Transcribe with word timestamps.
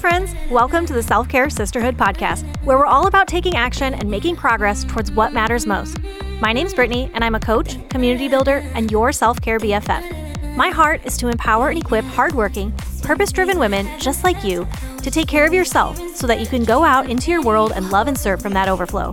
friends. 0.00 0.34
Welcome 0.50 0.86
to 0.86 0.94
the 0.94 1.02
Self 1.02 1.28
Care 1.28 1.50
Sisterhood 1.50 1.94
podcast, 1.94 2.46
where 2.64 2.78
we're 2.78 2.86
all 2.86 3.06
about 3.06 3.28
taking 3.28 3.54
action 3.54 3.92
and 3.92 4.10
making 4.10 4.34
progress 4.34 4.82
towards 4.82 5.12
what 5.12 5.34
matters 5.34 5.66
most. 5.66 5.98
My 6.40 6.54
name's 6.54 6.72
Brittany, 6.72 7.10
and 7.12 7.22
I'm 7.22 7.34
a 7.34 7.40
coach, 7.40 7.76
community 7.90 8.26
builder, 8.26 8.64
and 8.74 8.90
your 8.90 9.12
self 9.12 9.42
care 9.42 9.58
BFF. 9.58 10.56
My 10.56 10.70
heart 10.70 11.04
is 11.04 11.18
to 11.18 11.28
empower 11.28 11.68
and 11.68 11.78
equip 11.78 12.06
hardworking, 12.06 12.72
purpose 13.02 13.30
driven 13.30 13.58
women 13.58 13.86
just 14.00 14.24
like 14.24 14.42
you 14.42 14.66
to 15.02 15.10
take 15.10 15.28
care 15.28 15.46
of 15.46 15.52
yourself 15.52 15.98
so 16.16 16.26
that 16.26 16.40
you 16.40 16.46
can 16.46 16.64
go 16.64 16.82
out 16.82 17.10
into 17.10 17.30
your 17.30 17.42
world 17.42 17.72
and 17.76 17.90
love 17.90 18.08
and 18.08 18.16
serve 18.16 18.40
from 18.40 18.54
that 18.54 18.70
overflow. 18.70 19.10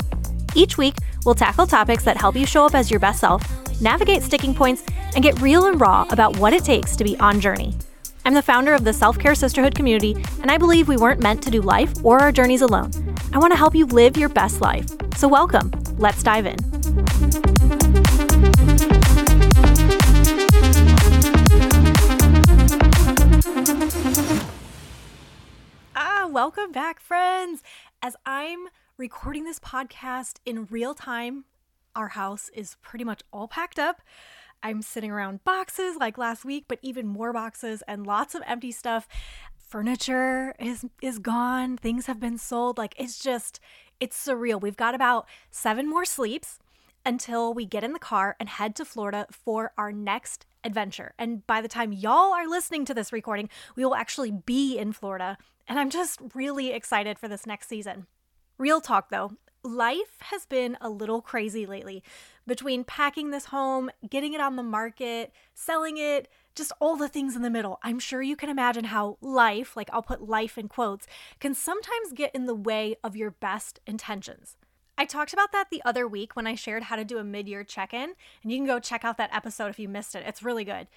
Each 0.55 0.77
week, 0.77 0.95
we'll 1.25 1.35
tackle 1.35 1.67
topics 1.67 2.05
that 2.05 2.15
help 2.15 2.37
you 2.37 2.45
show 2.45 2.65
up 2.65 2.75
as 2.75 2.89
your 2.89 3.01
best 3.01 3.19
self, 3.19 3.43
navigate 3.81 4.23
sticking 4.23 4.55
points, 4.55 4.85
and 5.15 5.21
get 5.21 5.41
real 5.41 5.65
and 5.65 5.81
raw 5.81 6.05
about 6.11 6.37
what 6.37 6.53
it 6.53 6.63
takes 6.63 6.95
to 6.95 7.03
be 7.03 7.17
on 7.17 7.41
journey. 7.41 7.75
I'm 8.27 8.33
the 8.33 8.41
founder 8.41 8.73
of 8.73 8.83
the 8.83 8.91
Self 8.91 9.17
Care 9.17 9.35
Sisterhood 9.35 9.73
community, 9.73 10.13
and 10.41 10.51
I 10.51 10.57
believe 10.57 10.89
we 10.89 10.97
weren't 10.97 11.21
meant 11.21 11.41
to 11.43 11.49
do 11.49 11.61
life 11.61 11.93
or 12.03 12.19
our 12.19 12.29
journeys 12.29 12.61
alone. 12.61 12.91
I 13.31 13.37
want 13.37 13.53
to 13.53 13.57
help 13.57 13.73
you 13.73 13.85
live 13.85 14.17
your 14.17 14.27
best 14.27 14.59
life. 14.59 14.85
So, 15.15 15.29
welcome. 15.29 15.71
Let's 15.95 16.21
dive 16.23 16.45
in. 16.45 16.57
Ah, 25.95 26.27
welcome 26.29 26.73
back, 26.73 26.99
friends. 26.99 27.63
As 28.01 28.17
I'm 28.25 28.67
recording 28.97 29.45
this 29.45 29.59
podcast 29.59 30.39
in 30.45 30.65
real 30.65 30.93
time, 30.93 31.45
our 31.95 32.09
house 32.09 32.49
is 32.53 32.75
pretty 32.81 33.05
much 33.05 33.21
all 33.31 33.47
packed 33.47 33.79
up. 33.79 34.01
I'm 34.63 34.81
sitting 34.81 35.11
around 35.11 35.43
boxes 35.43 35.97
like 35.97 36.17
last 36.17 36.45
week, 36.45 36.65
but 36.67 36.79
even 36.81 37.07
more 37.07 37.33
boxes 37.33 37.83
and 37.87 38.05
lots 38.05 38.35
of 38.35 38.41
empty 38.45 38.71
stuff. 38.71 39.07
Furniture 39.57 40.55
is 40.59 40.85
is 41.01 41.19
gone. 41.19 41.77
Things 41.77 42.05
have 42.05 42.19
been 42.19 42.37
sold. 42.37 42.77
Like 42.77 42.95
it's 42.97 43.19
just 43.19 43.59
it's 43.99 44.25
surreal. 44.25 44.61
We've 44.61 44.77
got 44.77 44.95
about 44.95 45.27
7 45.51 45.89
more 45.89 46.05
sleeps 46.05 46.59
until 47.05 47.53
we 47.53 47.65
get 47.65 47.83
in 47.83 47.93
the 47.93 47.99
car 47.99 48.35
and 48.39 48.49
head 48.49 48.75
to 48.75 48.85
Florida 48.85 49.27
for 49.31 49.71
our 49.77 49.91
next 49.91 50.45
adventure. 50.63 51.13
And 51.17 51.45
by 51.47 51.61
the 51.61 51.67
time 51.67 51.93
y'all 51.93 52.33
are 52.33 52.47
listening 52.47 52.85
to 52.85 52.93
this 52.93 53.13
recording, 53.13 53.49
we 53.75 53.85
will 53.85 53.95
actually 53.95 54.31
be 54.31 54.77
in 54.77 54.91
Florida. 54.91 55.37
And 55.67 55.79
I'm 55.79 55.89
just 55.89 56.19
really 56.33 56.71
excited 56.71 57.17
for 57.17 57.27
this 57.27 57.45
next 57.45 57.69
season. 57.69 58.07
Real 58.57 58.81
talk 58.81 59.09
though, 59.09 59.33
life 59.63 60.17
has 60.19 60.47
been 60.47 60.77
a 60.81 60.89
little 60.89 61.21
crazy 61.21 61.67
lately 61.67 62.03
between 62.47 62.83
packing 62.83 63.29
this 63.29 63.45
home, 63.45 63.91
getting 64.09 64.33
it 64.33 64.41
on 64.41 64.55
the 64.55 64.63
market, 64.63 65.31
selling 65.53 65.97
it, 65.97 66.27
just 66.55 66.71
all 66.79 66.95
the 66.95 67.07
things 67.07 67.35
in 67.35 67.43
the 67.43 67.51
middle. 67.51 67.77
I'm 67.83 67.99
sure 67.99 68.23
you 68.23 68.35
can 68.35 68.49
imagine 68.49 68.85
how 68.85 69.17
life, 69.21 69.77
like 69.77 69.89
I'll 69.93 70.01
put 70.01 70.27
life 70.27 70.57
in 70.57 70.69
quotes, 70.69 71.05
can 71.39 71.53
sometimes 71.53 72.13
get 72.13 72.33
in 72.33 72.47
the 72.47 72.55
way 72.55 72.95
of 73.03 73.15
your 73.15 73.29
best 73.29 73.79
intentions. 73.85 74.57
I 74.97 75.05
talked 75.05 75.33
about 75.33 75.51
that 75.51 75.69
the 75.69 75.83
other 75.85 76.07
week 76.07 76.35
when 76.35 76.47
I 76.47 76.55
shared 76.55 76.83
how 76.83 76.95
to 76.95 77.05
do 77.05 77.19
a 77.19 77.23
mid 77.23 77.47
year 77.47 77.63
check 77.63 77.93
in, 77.93 78.15
and 78.41 78.51
you 78.51 78.57
can 78.57 78.65
go 78.65 78.79
check 78.79 79.05
out 79.05 79.17
that 79.17 79.35
episode 79.35 79.67
if 79.67 79.77
you 79.77 79.87
missed 79.87 80.15
it. 80.15 80.23
It's 80.25 80.41
really 80.41 80.63
good. 80.63 80.87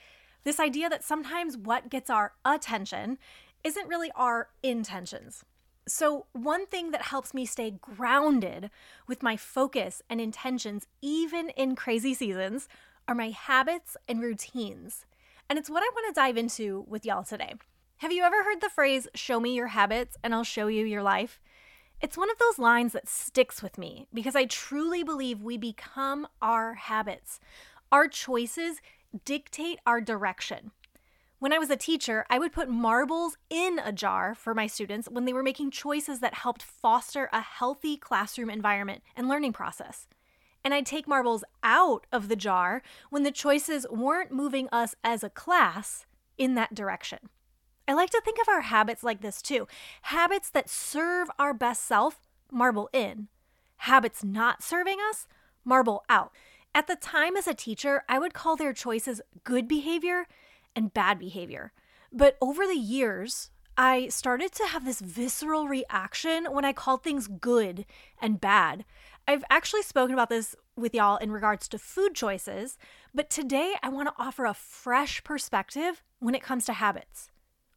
This 0.45 0.59
idea 0.59 0.89
that 0.89 1.05
sometimes 1.05 1.59
what 1.59 1.91
gets 1.91 2.09
our 2.09 2.33
attention 2.43 3.19
isn't 3.63 3.89
really 3.89 4.11
our 4.17 4.49
intentions. 4.63 5.45
So, 5.87 6.27
one 6.33 6.67
thing 6.67 6.91
that 6.93 7.03
helps 7.03 7.35
me 7.35 7.47
stay 7.47 7.73
grounded 7.81 8.71
with 9.07 9.23
my 9.23 9.37
focus 9.37 10.03
and 10.09 10.21
intentions, 10.21 10.87
even 11.03 11.49
in 11.51 11.75
crazy 11.75 12.15
seasons, 12.15 12.69
are 13.09 13.15
my 13.15 13.31
habits 13.31 13.97
and 14.09 14.21
routines. 14.21 15.05
And 15.49 15.59
it's 15.59 15.71
what 15.71 15.83
I 15.83 15.91
want 15.93 16.15
to 16.15 16.21
dive 16.21 16.37
into 16.37 16.85
with 16.87 17.05
y'all 17.05 17.25
today. 17.25 17.55
Have 17.97 18.13
you 18.13 18.23
ever 18.23 18.45
heard 18.45 18.61
the 18.61 18.71
phrase, 18.71 19.09
show 19.15 19.41
me 19.41 19.55
your 19.55 19.67
habits 19.69 20.17
and 20.23 20.35
I'll 20.35 20.45
show 20.45 20.69
you 20.69 20.87
your 20.87 21.03
life? 21.03 21.41
It's 22.01 22.17
one 22.17 22.31
of 22.31 22.39
those 22.39 22.59
lines 22.59 22.93
that 22.93 23.09
sticks 23.09 23.63
with 23.63 23.77
me 23.77 24.07
because 24.15 24.35
I 24.35 24.47
truly 24.47 25.03
believe 25.03 25.43
we 25.43 25.59
become 25.59 26.27
our 26.41 26.75
habits. 26.75 27.41
Our 27.93 28.09
choices 28.09 28.81
dictate 29.25 29.81
our 29.85 30.01
direction. 30.01 30.71
When 31.41 31.55
I 31.55 31.59
was 31.59 31.71
a 31.71 31.77
teacher, 31.77 32.27
I 32.29 32.39
would 32.39 32.53
put 32.53 32.69
marbles 32.69 33.39
in 33.49 33.81
a 33.83 33.93
jar 33.93 34.35
for 34.35 34.53
my 34.53 34.67
students 34.67 35.09
when 35.11 35.25
they 35.25 35.33
were 35.33 35.43
making 35.43 35.71
choices 35.71 36.21
that 36.21 36.35
helped 36.35 36.63
foster 36.63 37.31
a 37.33 37.41
healthy 37.41 37.97
classroom 37.97 38.51
environment 38.51 39.03
and 39.17 39.27
learning 39.27 39.55
process. 39.55 40.07
And 40.63 40.75
I'd 40.75 40.85
take 40.85 41.09
marbles 41.09 41.43
out 41.63 42.07
of 42.13 42.29
the 42.29 42.37
jar 42.37 42.83
when 43.09 43.23
the 43.23 43.31
choices 43.31 43.87
weren't 43.91 44.31
moving 44.31 44.69
us 44.71 44.95
as 45.03 45.25
a 45.25 45.31
class 45.31 46.05
in 46.37 46.57
that 46.57 46.75
direction. 46.75 47.31
I 47.89 47.95
like 47.95 48.11
to 48.11 48.21
think 48.23 48.39
of 48.39 48.49
our 48.51 48.61
habits 48.61 49.03
like 49.03 49.23
this 49.23 49.41
too 49.41 49.67
habits 50.03 50.51
that 50.51 50.69
serve 50.69 51.29
our 51.39 51.55
best 51.55 51.87
self, 51.87 52.21
marble 52.53 52.91
in. 52.93 53.29
Habits 53.79 54.23
not 54.23 54.63
serving 54.63 54.99
us, 55.09 55.27
marble 55.65 56.05
out. 56.11 56.33
At 56.75 56.87
the 56.87 56.97
time 56.97 57.35
as 57.35 57.47
a 57.47 57.55
teacher, 57.55 58.03
I 58.11 58.19
would 58.19 58.35
call 58.35 58.57
their 58.57 58.75
choices 58.75 59.23
good 59.43 59.67
behavior 59.67 60.27
and 60.75 60.95
bad 60.95 61.19
behavior. 61.19 61.73
But 62.13 62.37
over 62.41 62.67
the 62.67 62.75
years, 62.75 63.51
I 63.77 64.09
started 64.09 64.53
to 64.53 64.67
have 64.67 64.85
this 64.85 65.01
visceral 65.01 65.69
reaction 65.69 66.47
when 66.47 66.65
I 66.65 66.73
called 66.73 67.03
things 67.03 67.29
good 67.29 67.87
and 68.21 68.41
bad. 68.41 68.85
I've 69.27 69.45
actually 69.49 69.83
spoken 69.83 70.13
about 70.13 70.29
this 70.29 70.55
with 70.77 70.95
y'all 70.95 71.17
in 71.17 71.31
regards 71.31 71.69
to 71.69 71.79
food 71.79 72.15
choices, 72.15 72.77
but 73.15 73.31
today 73.31 73.75
I 73.83 73.89
want 73.89 74.09
to 74.09 74.23
offer 74.23 74.45
a 74.45 74.55
fresh 74.55 75.23
perspective 75.25 76.03
when 76.19 76.35
it 76.35 76.43
comes 76.43 76.65
to 76.67 76.73
habits. 76.73 77.31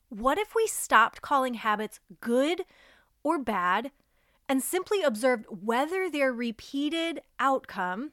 What 0.10 0.38
if 0.38 0.56
we 0.56 0.68
stopped 0.68 1.22
calling 1.22 1.56
habits 1.56 2.00
good 2.20 2.66
or 3.24 3.38
bad 3.38 3.92
and 4.50 4.62
simply 4.62 5.04
observed 5.04 5.46
whether 5.50 6.10
their 6.10 6.34
repeated 6.34 7.22
outcome 7.40 8.12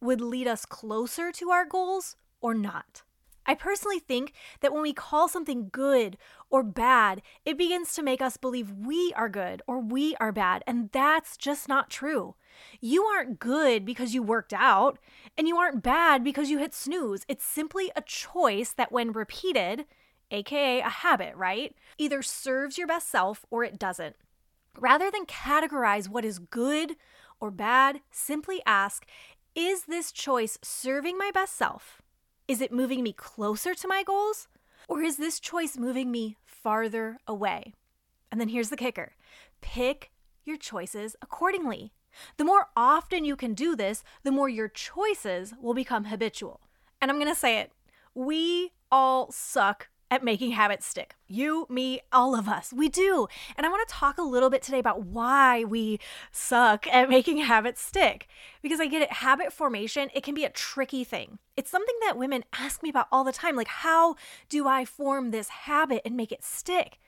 would 0.00 0.20
lead 0.20 0.46
us 0.46 0.64
closer 0.64 1.32
to 1.32 1.50
our 1.50 1.64
goals 1.64 2.16
or 2.40 2.54
not? 2.54 3.02
I 3.46 3.54
personally 3.54 3.98
think 3.98 4.32
that 4.60 4.72
when 4.72 4.82
we 4.82 4.92
call 4.92 5.28
something 5.28 5.68
good 5.72 6.16
or 6.50 6.62
bad, 6.62 7.22
it 7.44 7.58
begins 7.58 7.94
to 7.94 8.02
make 8.02 8.22
us 8.22 8.36
believe 8.36 8.70
we 8.70 9.12
are 9.16 9.28
good 9.28 9.62
or 9.66 9.80
we 9.80 10.14
are 10.16 10.32
bad, 10.32 10.62
and 10.66 10.90
that's 10.92 11.36
just 11.36 11.68
not 11.68 11.90
true. 11.90 12.34
You 12.80 13.04
aren't 13.04 13.38
good 13.38 13.84
because 13.84 14.14
you 14.14 14.22
worked 14.22 14.52
out, 14.52 14.98
and 15.36 15.48
you 15.48 15.56
aren't 15.56 15.82
bad 15.82 16.22
because 16.22 16.50
you 16.50 16.58
hit 16.58 16.74
snooze. 16.74 17.24
It's 17.26 17.44
simply 17.44 17.90
a 17.96 18.02
choice 18.02 18.72
that, 18.72 18.92
when 18.92 19.12
repeated, 19.12 19.86
aka 20.30 20.80
a 20.80 20.88
habit, 20.88 21.34
right, 21.36 21.74
either 21.98 22.22
serves 22.22 22.78
your 22.78 22.86
best 22.86 23.10
self 23.10 23.44
or 23.50 23.64
it 23.64 23.78
doesn't. 23.78 24.16
Rather 24.78 25.10
than 25.10 25.26
categorize 25.26 26.08
what 26.08 26.24
is 26.24 26.38
good 26.38 26.96
or 27.40 27.50
bad, 27.50 28.00
simply 28.10 28.62
ask 28.66 29.06
Is 29.54 29.84
this 29.84 30.12
choice 30.12 30.58
serving 30.62 31.18
my 31.18 31.30
best 31.32 31.54
self? 31.54 32.00
Is 32.48 32.60
it 32.60 32.72
moving 32.72 33.02
me 33.02 33.12
closer 33.12 33.74
to 33.74 33.88
my 33.88 34.02
goals? 34.02 34.48
Or 34.88 35.02
is 35.02 35.16
this 35.16 35.40
choice 35.40 35.76
moving 35.76 36.10
me 36.10 36.36
farther 36.44 37.18
away? 37.26 37.74
And 38.30 38.40
then 38.40 38.48
here's 38.48 38.70
the 38.70 38.76
kicker 38.76 39.12
pick 39.60 40.10
your 40.44 40.56
choices 40.56 41.14
accordingly. 41.22 41.92
The 42.36 42.44
more 42.44 42.66
often 42.76 43.24
you 43.24 43.36
can 43.36 43.54
do 43.54 43.76
this, 43.76 44.02
the 44.22 44.32
more 44.32 44.48
your 44.48 44.68
choices 44.68 45.54
will 45.60 45.74
become 45.74 46.06
habitual. 46.06 46.60
And 47.00 47.10
I'm 47.10 47.16
to 47.28 47.34
say 47.34 47.60
it 47.60 47.72
we 48.14 48.72
all 48.90 49.30
suck 49.32 49.88
at 50.12 50.22
making 50.22 50.50
habits 50.50 50.84
stick. 50.84 51.14
You, 51.26 51.66
me, 51.70 52.02
all 52.12 52.34
of 52.34 52.46
us. 52.46 52.70
We 52.70 52.90
do. 52.90 53.28
And 53.56 53.64
I 53.64 53.70
want 53.70 53.88
to 53.88 53.94
talk 53.94 54.18
a 54.18 54.22
little 54.22 54.50
bit 54.50 54.60
today 54.60 54.78
about 54.78 55.06
why 55.06 55.64
we 55.64 56.00
suck 56.30 56.86
at 56.86 57.08
making 57.08 57.38
habits 57.38 57.80
stick. 57.80 58.28
Because 58.60 58.78
I 58.78 58.88
get 58.88 59.00
it, 59.00 59.10
habit 59.10 59.54
formation, 59.54 60.10
it 60.12 60.22
can 60.22 60.34
be 60.34 60.44
a 60.44 60.50
tricky 60.50 61.02
thing. 61.02 61.38
It's 61.56 61.70
something 61.70 61.94
that 62.02 62.18
women 62.18 62.44
ask 62.52 62.82
me 62.82 62.90
about 62.90 63.08
all 63.10 63.24
the 63.24 63.32
time 63.32 63.56
like, 63.56 63.68
how 63.68 64.16
do 64.50 64.68
I 64.68 64.84
form 64.84 65.30
this 65.30 65.48
habit 65.48 66.02
and 66.04 66.14
make 66.14 66.30
it 66.30 66.44
stick? 66.44 66.98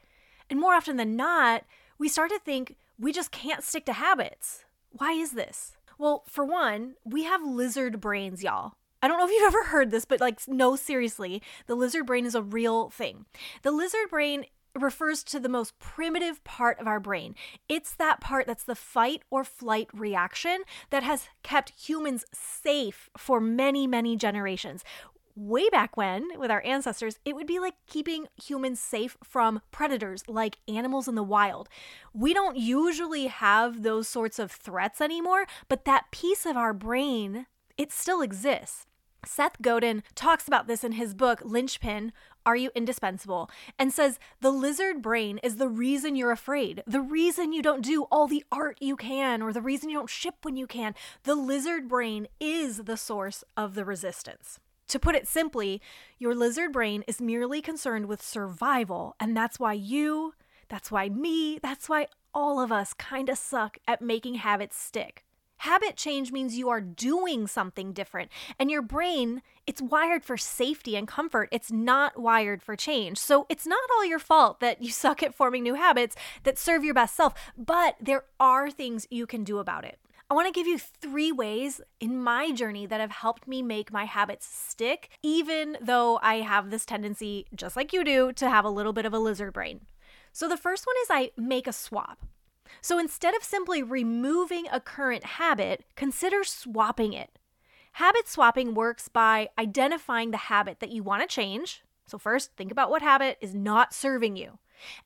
And 0.48 0.58
more 0.58 0.72
often 0.72 0.96
than 0.96 1.14
not, 1.14 1.64
we 1.98 2.08
start 2.08 2.30
to 2.30 2.38
think 2.38 2.74
we 2.98 3.12
just 3.12 3.30
can't 3.30 3.62
stick 3.62 3.84
to 3.84 3.92
habits. 3.92 4.64
Why 4.92 5.12
is 5.12 5.32
this? 5.32 5.76
Well, 5.98 6.24
for 6.26 6.46
one, 6.46 6.94
we 7.04 7.24
have 7.24 7.44
lizard 7.44 8.00
brains, 8.00 8.42
y'all. 8.42 8.76
I 9.04 9.06
don't 9.06 9.18
know 9.18 9.26
if 9.26 9.32
you've 9.32 9.54
ever 9.54 9.64
heard 9.64 9.90
this, 9.90 10.06
but 10.06 10.22
like, 10.22 10.40
no, 10.48 10.76
seriously, 10.76 11.42
the 11.66 11.74
lizard 11.74 12.06
brain 12.06 12.24
is 12.24 12.34
a 12.34 12.42
real 12.42 12.88
thing. 12.88 13.26
The 13.60 13.70
lizard 13.70 14.08
brain 14.08 14.46
refers 14.74 15.22
to 15.24 15.38
the 15.38 15.50
most 15.50 15.78
primitive 15.78 16.42
part 16.42 16.80
of 16.80 16.86
our 16.86 16.98
brain. 16.98 17.34
It's 17.68 17.94
that 17.96 18.22
part 18.22 18.46
that's 18.46 18.64
the 18.64 18.74
fight 18.74 19.20
or 19.30 19.44
flight 19.44 19.88
reaction 19.92 20.62
that 20.88 21.02
has 21.02 21.28
kept 21.42 21.78
humans 21.78 22.24
safe 22.32 23.10
for 23.14 23.42
many, 23.42 23.86
many 23.86 24.16
generations. 24.16 24.82
Way 25.36 25.68
back 25.68 25.98
when, 25.98 26.38
with 26.38 26.50
our 26.50 26.64
ancestors, 26.64 27.18
it 27.26 27.36
would 27.36 27.46
be 27.46 27.58
like 27.58 27.74
keeping 27.86 28.28
humans 28.42 28.80
safe 28.80 29.18
from 29.22 29.60
predators 29.70 30.26
like 30.28 30.56
animals 30.66 31.08
in 31.08 31.14
the 31.14 31.22
wild. 31.22 31.68
We 32.14 32.32
don't 32.32 32.56
usually 32.56 33.26
have 33.26 33.82
those 33.82 34.08
sorts 34.08 34.38
of 34.38 34.50
threats 34.50 35.02
anymore, 35.02 35.44
but 35.68 35.84
that 35.84 36.10
piece 36.10 36.46
of 36.46 36.56
our 36.56 36.72
brain, 36.72 37.44
it 37.76 37.92
still 37.92 38.22
exists. 38.22 38.86
Seth 39.26 39.60
Godin 39.60 40.02
talks 40.14 40.46
about 40.46 40.66
this 40.66 40.84
in 40.84 40.92
his 40.92 41.14
book, 41.14 41.40
Linchpin 41.44 42.12
Are 42.46 42.56
you 42.56 42.70
indispensable? 42.74 43.50
And 43.78 43.92
says 43.92 44.18
the 44.40 44.50
lizard 44.50 45.02
brain 45.02 45.38
is 45.42 45.56
the 45.56 45.68
reason 45.68 46.16
you're 46.16 46.30
afraid, 46.30 46.82
the 46.86 47.00
reason 47.00 47.52
you 47.52 47.62
don't 47.62 47.82
do 47.82 48.04
all 48.10 48.26
the 48.26 48.44
art 48.52 48.78
you 48.80 48.96
can, 48.96 49.42
or 49.42 49.52
the 49.52 49.60
reason 49.60 49.88
you 49.90 49.98
don't 49.98 50.10
ship 50.10 50.36
when 50.42 50.56
you 50.56 50.66
can. 50.66 50.94
The 51.24 51.34
lizard 51.34 51.88
brain 51.88 52.28
is 52.40 52.78
the 52.78 52.96
source 52.96 53.44
of 53.56 53.74
the 53.74 53.84
resistance. 53.84 54.60
To 54.88 54.98
put 54.98 55.14
it 55.14 55.26
simply, 55.26 55.80
your 56.18 56.34
lizard 56.34 56.72
brain 56.72 57.04
is 57.06 57.20
merely 57.20 57.62
concerned 57.62 58.06
with 58.06 58.22
survival, 58.22 59.16
and 59.18 59.36
that's 59.36 59.58
why 59.58 59.72
you, 59.72 60.34
that's 60.68 60.90
why 60.90 61.08
me, 61.08 61.58
that's 61.62 61.88
why 61.88 62.06
all 62.34 62.60
of 62.60 62.70
us 62.70 62.92
kind 62.92 63.28
of 63.28 63.38
suck 63.38 63.78
at 63.88 64.02
making 64.02 64.34
habits 64.34 64.76
stick. 64.76 65.23
Habit 65.64 65.96
change 65.96 66.30
means 66.30 66.58
you 66.58 66.68
are 66.68 66.82
doing 66.82 67.46
something 67.46 67.94
different, 67.94 68.30
and 68.58 68.70
your 68.70 68.82
brain, 68.82 69.40
it's 69.66 69.80
wired 69.80 70.22
for 70.22 70.36
safety 70.36 70.94
and 70.94 71.08
comfort. 71.08 71.48
It's 71.50 71.72
not 71.72 72.18
wired 72.18 72.62
for 72.62 72.76
change. 72.76 73.16
So 73.16 73.46
it's 73.48 73.66
not 73.66 73.80
all 73.96 74.04
your 74.04 74.18
fault 74.18 74.60
that 74.60 74.82
you 74.82 74.90
suck 74.90 75.22
at 75.22 75.34
forming 75.34 75.62
new 75.62 75.72
habits 75.72 76.16
that 76.42 76.58
serve 76.58 76.84
your 76.84 76.92
best 76.92 77.16
self, 77.16 77.32
but 77.56 77.96
there 77.98 78.24
are 78.38 78.70
things 78.70 79.06
you 79.08 79.26
can 79.26 79.42
do 79.42 79.56
about 79.56 79.86
it. 79.86 79.98
I 80.28 80.34
want 80.34 80.48
to 80.48 80.52
give 80.52 80.66
you 80.66 80.76
three 80.76 81.32
ways 81.32 81.80
in 81.98 82.22
my 82.22 82.52
journey 82.52 82.84
that 82.84 83.00
have 83.00 83.12
helped 83.12 83.48
me 83.48 83.62
make 83.62 83.90
my 83.90 84.04
habits 84.04 84.46
stick, 84.46 85.08
even 85.22 85.78
though 85.80 86.20
I 86.22 86.42
have 86.42 86.68
this 86.68 86.84
tendency, 86.84 87.46
just 87.54 87.74
like 87.74 87.94
you 87.94 88.04
do, 88.04 88.34
to 88.34 88.50
have 88.50 88.66
a 88.66 88.70
little 88.70 88.92
bit 88.92 89.06
of 89.06 89.14
a 89.14 89.18
lizard 89.18 89.54
brain. 89.54 89.80
So 90.30 90.46
the 90.46 90.58
first 90.58 90.86
one 90.86 90.96
is 91.04 91.08
I 91.10 91.30
make 91.38 91.66
a 91.66 91.72
swap. 91.72 92.18
So 92.80 92.98
instead 92.98 93.34
of 93.34 93.44
simply 93.44 93.82
removing 93.82 94.66
a 94.70 94.80
current 94.80 95.24
habit, 95.24 95.84
consider 95.96 96.44
swapping 96.44 97.12
it. 97.12 97.38
Habit 97.92 98.26
swapping 98.26 98.74
works 98.74 99.08
by 99.08 99.50
identifying 99.58 100.30
the 100.30 100.36
habit 100.36 100.80
that 100.80 100.90
you 100.90 101.02
want 101.02 101.22
to 101.22 101.32
change. 101.32 101.82
So, 102.06 102.18
first, 102.18 102.50
think 102.56 102.70
about 102.70 102.90
what 102.90 103.02
habit 103.02 103.38
is 103.40 103.54
not 103.54 103.94
serving 103.94 104.36
you. 104.36 104.58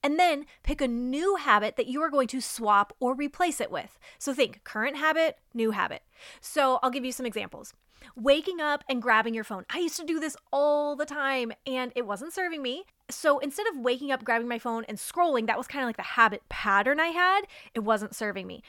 And 0.02 0.18
then 0.18 0.46
pick 0.62 0.80
a 0.80 0.88
new 0.88 1.36
habit 1.36 1.76
that 1.76 1.86
you 1.86 2.02
are 2.02 2.10
going 2.10 2.28
to 2.28 2.40
swap 2.40 2.92
or 3.00 3.14
replace 3.14 3.60
it 3.60 3.70
with. 3.70 3.98
So 4.18 4.34
think 4.34 4.64
current 4.64 4.96
habit, 4.96 5.38
new 5.54 5.72
habit. 5.72 6.02
So 6.40 6.78
I'll 6.82 6.90
give 6.90 7.04
you 7.04 7.12
some 7.12 7.26
examples. 7.26 7.74
Waking 8.16 8.60
up 8.60 8.84
and 8.88 9.02
grabbing 9.02 9.34
your 9.34 9.44
phone. 9.44 9.64
I 9.70 9.78
used 9.78 9.96
to 9.96 10.04
do 10.04 10.20
this 10.20 10.36
all 10.52 10.96
the 10.96 11.06
time 11.06 11.52
and 11.66 11.92
it 11.94 12.06
wasn't 12.06 12.32
serving 12.32 12.62
me. 12.62 12.84
So 13.10 13.38
instead 13.38 13.66
of 13.66 13.78
waking 13.78 14.12
up, 14.12 14.24
grabbing 14.24 14.48
my 14.48 14.58
phone, 14.58 14.84
and 14.88 14.98
scrolling, 14.98 15.46
that 15.46 15.56
was 15.56 15.66
kind 15.66 15.82
of 15.82 15.88
like 15.88 15.96
the 15.96 16.02
habit 16.02 16.42
pattern 16.48 17.00
I 17.00 17.08
had, 17.08 17.42
it 17.74 17.80
wasn't 17.80 18.14
serving 18.14 18.46
me. 18.46 18.62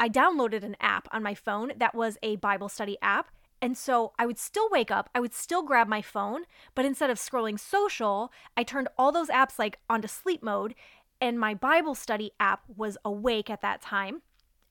I 0.00 0.08
downloaded 0.08 0.64
an 0.64 0.76
app 0.80 1.08
on 1.12 1.22
my 1.22 1.34
phone 1.34 1.72
that 1.76 1.94
was 1.94 2.18
a 2.22 2.36
Bible 2.36 2.68
study 2.68 2.98
app 3.00 3.30
and 3.64 3.78
so 3.78 4.12
I 4.18 4.26
would 4.26 4.38
still 4.38 4.68
wake 4.70 4.90
up, 4.90 5.08
I 5.14 5.20
would 5.20 5.32
still 5.32 5.62
grab 5.62 5.88
my 5.88 6.02
phone, 6.02 6.42
but 6.74 6.84
instead 6.84 7.08
of 7.08 7.18
scrolling 7.18 7.58
social, 7.58 8.30
I 8.58 8.62
turned 8.62 8.88
all 8.98 9.10
those 9.10 9.28
apps 9.28 9.58
like 9.58 9.78
onto 9.88 10.06
sleep 10.06 10.42
mode, 10.42 10.74
and 11.18 11.40
my 11.40 11.54
Bible 11.54 11.94
study 11.94 12.32
app 12.38 12.62
was 12.76 12.98
awake 13.06 13.48
at 13.48 13.62
that 13.62 13.80
time. 13.80 14.20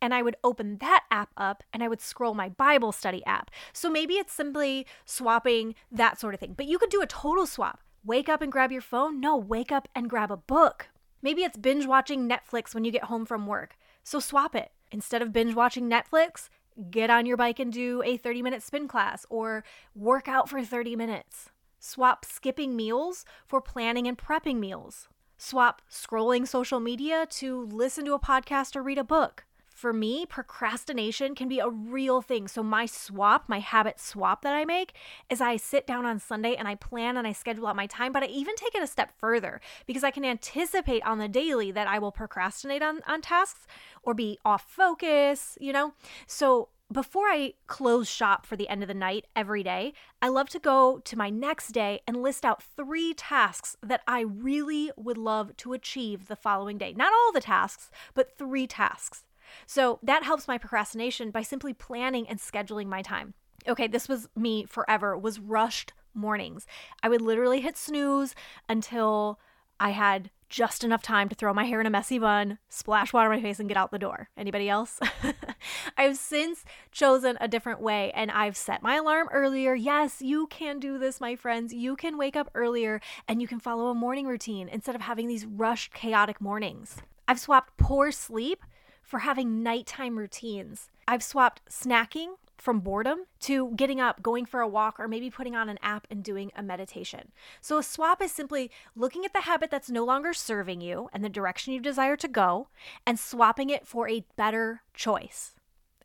And 0.04 0.14
I 0.14 0.22
would 0.22 0.36
open 0.44 0.80
that 0.80 1.06
app 1.12 1.30
up 1.38 1.64
and 1.72 1.82
I 1.82 1.88
would 1.88 2.02
scroll 2.02 2.34
my 2.34 2.50
Bible 2.50 2.92
study 2.92 3.26
app. 3.26 3.50
So 3.72 3.90
maybe 3.90 4.16
it's 4.16 4.34
simply 4.34 4.86
swapping 5.06 5.76
that 5.90 6.20
sort 6.20 6.34
of 6.34 6.42
thing. 6.42 6.56
But 6.58 6.66
you 6.66 6.78
could 6.78 6.90
do 6.90 7.02
a 7.02 7.08
total 7.08 7.46
swap. 7.46 7.80
Wake 8.04 8.28
up 8.28 8.42
and 8.42 8.52
grab 8.52 8.70
your 8.70 8.82
phone? 8.82 9.22
No, 9.22 9.38
wake 9.38 9.72
up 9.72 9.88
and 9.96 10.10
grab 10.10 10.30
a 10.30 10.36
book. 10.36 10.90
Maybe 11.22 11.44
it's 11.44 11.56
binge 11.56 11.86
watching 11.86 12.28
Netflix 12.28 12.76
when 12.76 12.84
you 12.84 12.92
get 12.92 13.06
home 13.06 13.26
from 13.26 13.48
work. 13.48 13.78
So 14.04 14.20
swap 14.20 14.56
it. 14.56 14.72
Instead 14.92 15.22
of 15.22 15.32
binge 15.32 15.56
watching 15.56 15.90
Netflix, 15.90 16.50
get 16.92 17.10
on 17.10 17.26
your 17.26 17.38
bike 17.38 17.60
and 17.60 17.72
do 17.72 18.04
a 18.04 18.18
30 18.18 18.42
minute 18.42 18.62
spin 18.62 18.90
class 18.90 19.26
or 19.30 19.64
work 19.96 20.28
out 20.28 20.50
for 20.50 20.62
30 20.62 20.98
minutes. 20.98 21.50
Swap 21.80 22.26
skipping 22.26 22.76
meals 22.76 23.24
for 23.48 23.62
planning 23.62 24.06
and 24.06 24.18
prepping 24.18 24.58
meals. 24.58 25.08
Swap 25.38 25.82
scrolling 25.90 26.46
social 26.46 26.82
media 26.82 27.26
to 27.30 27.62
listen 27.72 28.04
to 28.04 28.14
a 28.14 28.20
podcast 28.20 28.76
or 28.76 28.84
read 28.84 28.98
a 28.98 29.04
book 29.06 29.46
for 29.74 29.92
me, 29.92 30.26
procrastination 30.26 31.36
can 31.36 31.48
be 31.48 31.60
a 31.60 31.70
real 31.70 32.22
thing. 32.22 32.48
So, 32.48 32.64
my 32.64 32.86
swap, 32.86 33.50
my 33.50 33.60
habit 33.60 34.00
swap 34.00 34.44
that 34.44 34.54
I 34.54 34.66
make 34.66 34.94
is 35.30 35.42
I 35.42 35.58
sit 35.58 35.88
down 35.88 36.06
on 36.06 36.20
Sunday 36.20 36.56
and 36.56 36.68
I 36.68 36.76
plan 36.76 37.18
and 37.18 37.28
I 37.28 37.34
schedule 37.34 37.68
out 37.68 37.76
my 37.76 37.88
time, 37.88 38.12
but 38.12 38.24
I 38.24 38.28
even 38.28 38.56
take 38.56 38.76
it 38.76 38.84
a 38.84 38.88
step 38.88 39.12
further 39.20 39.60
because 39.86 40.04
I 40.04 40.12
can 40.12 40.24
anticipate 40.24 41.04
on 41.04 41.18
the 41.18 41.28
daily 41.28 41.72
that 41.72 41.88
I 41.88 42.00
will 42.00 42.12
procrastinate 42.12 42.82
on, 42.82 43.02
on 43.08 43.22
tasks 43.22 43.66
or 44.04 44.14
be 44.14 44.38
off 44.46 44.70
focus, 44.70 45.58
you 45.60 45.74
know? 45.74 45.94
So, 46.28 46.70
before 46.92 47.28
I 47.28 47.54
close 47.66 48.08
shop 48.08 48.46
for 48.46 48.56
the 48.56 48.70
end 48.70 48.84
of 48.84 48.88
the 48.88 48.94
night 48.94 49.26
every 49.36 49.64
day, 49.64 49.94
I 50.22 50.28
love 50.28 50.50
to 50.50 50.60
go 50.60 51.00
to 51.00 51.18
my 51.18 51.32
next 51.32 51.70
day 51.70 52.02
and 52.08 52.22
list 52.22 52.46
out 52.46 52.62
three 52.62 53.16
tasks 53.16 53.76
that 53.82 54.02
I 54.08 54.22
really 54.22 54.92
would 54.96 55.18
love 55.18 55.58
to 55.58 55.74
achieve 55.74 56.28
the 56.28 56.36
following 56.36 56.78
day. 56.78 56.94
Not 56.94 57.12
all 57.12 57.32
the 57.32 57.42
tasks, 57.42 57.90
but 58.14 58.38
three 58.38 58.68
tasks. 58.68 59.26
So 59.66 60.00
that 60.04 60.24
helps 60.24 60.48
my 60.48 60.58
procrastination 60.58 61.32
by 61.32 61.42
simply 61.42 61.74
planning 61.74 62.28
and 62.28 62.40
scheduling 62.40 62.88
my 62.88 63.02
time. 63.02 63.34
Okay, 63.68 63.88
this 63.88 64.10
was 64.10 64.28
me 64.36 64.66
forever, 64.66 65.18
was 65.18 65.40
rushed 65.40 65.94
mornings. 66.14 66.68
I 67.02 67.10
would 67.10 67.22
literally 67.22 67.62
hit 67.62 67.78
snooze 67.78 68.36
until 68.68 69.40
I 69.80 69.92
had 69.92 70.30
just 70.54 70.84
enough 70.84 71.02
time 71.02 71.30
to 71.30 71.36
throw 71.36 71.52
my 71.52 71.64
hair 71.64 71.82
in 71.82 71.88
a 71.88 71.90
messy 71.90 72.20
bun, 72.20 72.60
splash 72.70 73.12
water 73.12 73.32
on 73.32 73.38
my 73.38 73.42
face, 73.42 73.60
and 73.60 73.68
get 73.68 73.76
out 73.76 73.90
the 73.90 73.98
door. 73.98 74.30
Anybody 74.38 74.70
else? 74.70 75.00
I've 75.98 76.16
since 76.16 76.64
chosen 76.92 77.40
a 77.42 77.48
different 77.48 77.82
way 77.82 78.12
and 78.14 78.30
I've 78.30 78.56
set 78.56 78.84
my 78.84 78.98
alarm 78.98 79.30
earlier. 79.32 79.74
Yes, 79.74 80.22
you 80.22 80.46
can 80.48 80.80
do 80.80 81.00
this, 81.00 81.20
my 81.20 81.36
friends. 81.36 81.74
You 81.74 81.96
can 81.96 82.20
wake 82.20 82.36
up 82.36 82.52
earlier 82.54 83.02
and 83.28 83.42
you 83.42 83.48
can 83.48 83.60
follow 83.60 83.88
a 83.88 83.96
morning 83.96 84.28
routine 84.28 84.70
instead 84.70 84.94
of 84.94 85.02
having 85.02 85.28
these 85.28 85.44
rushed, 85.44 85.92
chaotic 85.92 86.40
mornings. 86.40 86.98
I've 87.28 87.40
swapped 87.40 87.76
poor 87.78 88.12
sleep 88.12 88.64
for 89.04 89.20
having 89.20 89.62
nighttime 89.62 90.18
routines. 90.18 90.90
I've 91.08 91.24
swapped 91.24 91.62
snacking 91.70 92.36
from 92.58 92.80
boredom 92.80 93.26
to 93.42 93.74
getting 93.76 94.00
up, 94.00 94.24
going 94.24 94.46
for 94.46 94.62
a 94.62 94.68
walk, 94.68 95.00
or 95.00 95.08
maybe 95.08 95.30
putting 95.30 95.56
on 95.56 95.68
an 95.68 95.78
app 95.82 96.08
and 96.10 96.24
doing 96.24 96.52
a 96.56 96.64
meditation. 96.64 97.32
So, 97.60 97.78
a 97.78 97.84
swap 97.84 98.22
is 98.22 98.32
simply 98.32 98.72
looking 98.96 99.26
at 99.26 99.34
the 99.34 99.42
habit 99.42 99.70
that's 99.70 99.90
no 99.90 100.06
longer 100.06 100.34
serving 100.34 100.80
you 100.80 101.10
and 101.12 101.24
the 101.24 101.30
direction 101.30 101.74
you 101.74 101.82
desire 101.82 102.16
to 102.16 102.28
go 102.28 102.70
and 103.06 103.20
swapping 103.20 103.70
it 103.70 103.86
for 103.86 104.08
a 104.08 104.26
better 104.38 104.82
choice. 104.94 105.56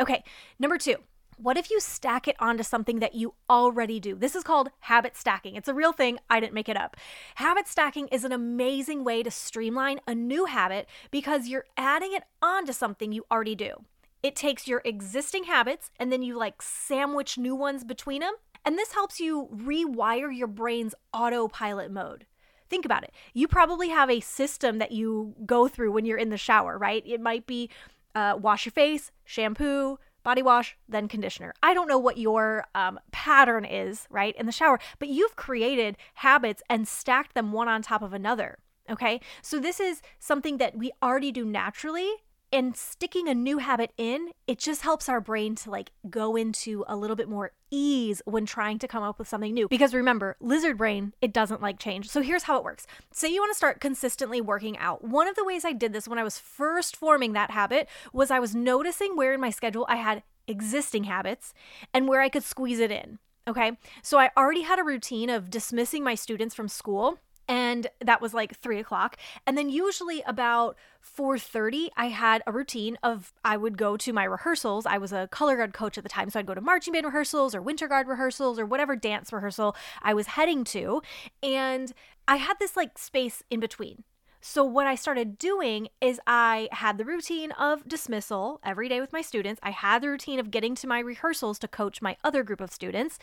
Okay, 0.00 0.24
number 0.58 0.78
two, 0.78 0.96
what 1.38 1.56
if 1.56 1.70
you 1.70 1.80
stack 1.80 2.26
it 2.26 2.36
onto 2.40 2.62
something 2.62 2.98
that 2.98 3.14
you 3.14 3.34
already 3.48 4.00
do? 4.00 4.14
This 4.14 4.34
is 4.34 4.42
called 4.42 4.70
habit 4.80 5.16
stacking. 5.16 5.54
It's 5.54 5.68
a 5.68 5.74
real 5.74 5.92
thing. 5.92 6.18
I 6.28 6.40
didn't 6.40 6.54
make 6.54 6.68
it 6.68 6.76
up. 6.76 6.96
Habit 7.36 7.68
stacking 7.68 8.08
is 8.08 8.24
an 8.24 8.32
amazing 8.32 9.04
way 9.04 9.22
to 9.22 9.30
streamline 9.30 10.00
a 10.06 10.14
new 10.14 10.46
habit 10.46 10.88
because 11.10 11.48
you're 11.48 11.66
adding 11.76 12.12
it 12.12 12.24
onto 12.42 12.72
something 12.72 13.12
you 13.12 13.24
already 13.30 13.54
do. 13.54 13.84
It 14.22 14.34
takes 14.34 14.66
your 14.66 14.82
existing 14.84 15.44
habits 15.44 15.90
and 15.98 16.12
then 16.12 16.22
you 16.22 16.36
like 16.36 16.60
sandwich 16.60 17.38
new 17.38 17.54
ones 17.54 17.84
between 17.84 18.20
them. 18.20 18.34
And 18.64 18.76
this 18.76 18.92
helps 18.92 19.20
you 19.20 19.48
rewire 19.54 20.36
your 20.36 20.48
brain's 20.48 20.94
autopilot 21.14 21.90
mode. 21.90 22.26
Think 22.68 22.84
about 22.84 23.04
it. 23.04 23.12
You 23.32 23.48
probably 23.48 23.88
have 23.88 24.10
a 24.10 24.20
system 24.20 24.78
that 24.78 24.92
you 24.92 25.34
go 25.46 25.68
through 25.68 25.92
when 25.92 26.04
you're 26.04 26.18
in 26.18 26.28
the 26.28 26.36
shower, 26.36 26.76
right? 26.76 27.02
It 27.06 27.20
might 27.20 27.46
be 27.46 27.70
uh, 28.14 28.36
wash 28.38 28.66
your 28.66 28.72
face, 28.72 29.10
shampoo, 29.24 29.98
body 30.28 30.42
wash, 30.42 30.76
then 30.86 31.08
conditioner. 31.08 31.54
I 31.62 31.72
don't 31.72 31.88
know 31.88 31.96
what 31.96 32.18
your 32.18 32.66
um, 32.74 33.00
pattern 33.12 33.64
is, 33.64 34.06
right, 34.10 34.36
in 34.36 34.44
the 34.44 34.52
shower, 34.52 34.78
but 34.98 35.08
you've 35.08 35.36
created 35.36 35.96
habits 36.16 36.62
and 36.68 36.86
stacked 36.86 37.32
them 37.32 37.50
one 37.50 37.66
on 37.66 37.80
top 37.80 38.02
of 38.02 38.12
another. 38.12 38.58
Okay. 38.90 39.22
So 39.40 39.58
this 39.58 39.80
is 39.80 40.02
something 40.18 40.58
that 40.58 40.76
we 40.76 40.92
already 41.02 41.32
do 41.32 41.46
naturally 41.46 42.10
and 42.52 42.76
sticking 42.76 43.28
a 43.28 43.34
new 43.34 43.58
habit 43.58 43.92
in, 43.96 44.30
it 44.46 44.58
just 44.58 44.82
helps 44.82 45.08
our 45.08 45.20
brain 45.20 45.54
to 45.56 45.70
like 45.70 45.92
go 46.08 46.36
into 46.36 46.84
a 46.88 46.96
little 46.96 47.16
bit 47.16 47.28
more 47.28 47.52
ease 47.70 48.22
when 48.24 48.46
trying 48.46 48.78
to 48.78 48.88
come 48.88 49.02
up 49.02 49.18
with 49.18 49.28
something 49.28 49.52
new. 49.52 49.68
Because 49.68 49.94
remember, 49.94 50.36
lizard 50.40 50.78
brain, 50.78 51.12
it 51.20 51.32
doesn't 51.32 51.60
like 51.60 51.78
change. 51.78 52.08
So 52.08 52.22
here's 52.22 52.44
how 52.44 52.56
it 52.56 52.64
works. 52.64 52.86
Say 53.12 53.28
you 53.28 53.40
want 53.40 53.50
to 53.50 53.56
start 53.56 53.80
consistently 53.80 54.40
working 54.40 54.78
out. 54.78 55.04
One 55.04 55.28
of 55.28 55.36
the 55.36 55.44
ways 55.44 55.64
I 55.64 55.72
did 55.72 55.92
this 55.92 56.08
when 56.08 56.18
I 56.18 56.24
was 56.24 56.38
first 56.38 56.96
forming 56.96 57.34
that 57.34 57.50
habit 57.50 57.88
was 58.12 58.30
I 58.30 58.38
was 58.38 58.54
noticing 58.54 59.16
where 59.16 59.34
in 59.34 59.40
my 59.40 59.50
schedule 59.50 59.86
I 59.88 59.96
had 59.96 60.22
existing 60.46 61.04
habits 61.04 61.52
and 61.92 62.08
where 62.08 62.22
I 62.22 62.28
could 62.30 62.42
squeeze 62.42 62.78
it 62.78 62.90
in. 62.90 63.18
Okay. 63.46 63.72
So 64.02 64.18
I 64.18 64.30
already 64.36 64.62
had 64.62 64.78
a 64.78 64.84
routine 64.84 65.30
of 65.30 65.50
dismissing 65.50 66.04
my 66.04 66.14
students 66.14 66.54
from 66.54 66.68
school 66.68 67.18
and 67.48 67.86
that 68.00 68.20
was 68.20 68.34
like 68.34 68.56
three 68.56 68.78
o'clock 68.78 69.16
and 69.46 69.56
then 69.56 69.68
usually 69.68 70.22
about 70.26 70.76
4.30 71.16 71.88
i 71.96 72.06
had 72.06 72.42
a 72.46 72.52
routine 72.52 72.98
of 73.02 73.32
i 73.44 73.56
would 73.56 73.78
go 73.78 73.96
to 73.96 74.12
my 74.12 74.24
rehearsals 74.24 74.86
i 74.86 74.98
was 74.98 75.12
a 75.12 75.28
color 75.28 75.56
guard 75.56 75.72
coach 75.72 75.96
at 75.96 76.04
the 76.04 76.10
time 76.10 76.30
so 76.30 76.38
i'd 76.38 76.46
go 76.46 76.54
to 76.54 76.60
marching 76.60 76.92
band 76.92 77.06
rehearsals 77.06 77.54
or 77.54 77.62
winter 77.62 77.88
guard 77.88 78.06
rehearsals 78.06 78.58
or 78.58 78.66
whatever 78.66 78.94
dance 78.94 79.32
rehearsal 79.32 79.74
i 80.02 80.12
was 80.12 80.28
heading 80.28 80.62
to 80.64 81.02
and 81.42 81.92
i 82.26 82.36
had 82.36 82.58
this 82.60 82.76
like 82.76 82.98
space 82.98 83.42
in 83.50 83.58
between 83.58 84.04
so, 84.40 84.62
what 84.62 84.86
I 84.86 84.94
started 84.94 85.36
doing 85.36 85.88
is 86.00 86.20
I 86.24 86.68
had 86.70 86.96
the 86.96 87.04
routine 87.04 87.50
of 87.52 87.88
dismissal 87.88 88.60
every 88.64 88.88
day 88.88 89.00
with 89.00 89.12
my 89.12 89.20
students. 89.20 89.58
I 89.64 89.70
had 89.70 90.00
the 90.00 90.08
routine 90.08 90.38
of 90.38 90.52
getting 90.52 90.76
to 90.76 90.86
my 90.86 91.00
rehearsals 91.00 91.58
to 91.58 91.68
coach 91.68 92.00
my 92.00 92.16
other 92.22 92.44
group 92.44 92.60
of 92.60 92.70
students. 92.70 93.18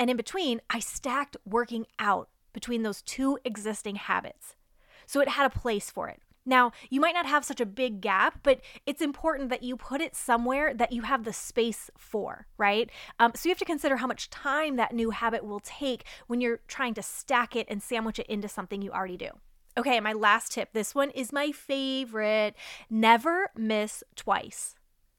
And 0.00 0.10
in 0.10 0.16
between, 0.16 0.60
I 0.68 0.80
stacked 0.80 1.36
working 1.44 1.86
out 2.00 2.28
between 2.52 2.82
those 2.82 3.02
two 3.02 3.38
existing 3.44 3.96
habits. 3.96 4.56
So 5.06 5.20
it 5.20 5.30
had 5.30 5.46
a 5.46 5.58
place 5.58 5.90
for 5.90 6.08
it. 6.08 6.20
Now, 6.46 6.72
you 6.88 7.00
might 7.00 7.14
not 7.14 7.26
have 7.26 7.44
such 7.44 7.60
a 7.60 7.66
big 7.66 8.00
gap, 8.00 8.40
but 8.42 8.60
it's 8.86 9.02
important 9.02 9.50
that 9.50 9.62
you 9.62 9.76
put 9.76 10.00
it 10.00 10.16
somewhere 10.16 10.72
that 10.72 10.92
you 10.92 11.02
have 11.02 11.24
the 11.24 11.32
space 11.32 11.90
for, 11.98 12.46
right? 12.56 12.90
Um, 13.18 13.32
so 13.34 13.48
you 13.48 13.50
have 13.50 13.58
to 13.58 13.64
consider 13.64 13.96
how 13.96 14.06
much 14.06 14.30
time 14.30 14.76
that 14.76 14.94
new 14.94 15.10
habit 15.10 15.44
will 15.44 15.60
take 15.60 16.04
when 16.26 16.40
you're 16.40 16.60
trying 16.66 16.94
to 16.94 17.02
stack 17.02 17.54
it 17.54 17.66
and 17.68 17.82
sandwich 17.82 18.18
it 18.18 18.26
into 18.26 18.48
something 18.48 18.80
you 18.80 18.90
already 18.90 19.18
do. 19.18 19.30
Okay, 19.76 20.00
my 20.00 20.12
last 20.12 20.52
tip. 20.52 20.72
This 20.72 20.94
one 20.94 21.10
is 21.10 21.32
my 21.32 21.52
favorite. 21.52 22.54
Never 22.88 23.50
miss 23.56 24.02
twice. 24.16 24.74